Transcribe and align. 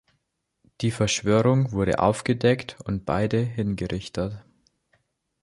Die 0.81 0.89
Verschwörung 0.89 1.73
wurde 1.73 1.99
aufgedeckt 1.99 2.75
und 2.85 3.05
beide 3.05 3.37
hingerichtet. 3.37 4.43